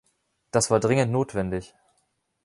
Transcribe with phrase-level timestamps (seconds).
[0.49, 1.75] Das war dringend notwendig.